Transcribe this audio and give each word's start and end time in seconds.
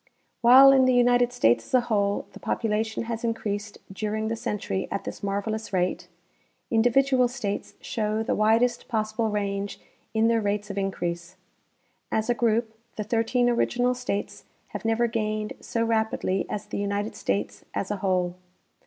While 0.41 0.71
in 0.71 0.85
the 0.85 0.95
United 0.95 1.31
States 1.31 1.63
as 1.63 1.73
a 1.75 1.81
whole 1.81 2.25
the 2.33 2.39
population 2.39 3.03
has 3.03 3.23
in 3.23 3.35
creased 3.35 3.77
during 3.93 4.29
the 4.29 4.35
century 4.35 4.87
at 4.89 5.03
this 5.03 5.21
marvelous 5.21 5.71
rate, 5.71 6.07
individual 6.71 7.27
states 7.27 7.75
show 7.81 8.23
the 8.23 8.33
widest 8.33 8.87
possible 8.87 9.29
range 9.29 9.79
in 10.15 10.27
their 10.27 10.41
rates 10.41 10.71
of 10.71 10.77
increase. 10.79 11.35
As 12.11 12.31
a 12.31 12.33
group, 12.33 12.73
the 12.95 13.03
thirteen 13.03 13.47
original 13.47 13.93
states 13.93 14.45
have 14.69 14.85
never 14.85 15.05
gained 15.05 15.53
so 15.59 15.83
rapidly 15.85 16.47
as 16.49 16.65
the 16.65 16.79
United 16.79 17.15
States 17.15 17.63
as 17.75 17.91
a 17.91 17.97
whole. 17.97 18.33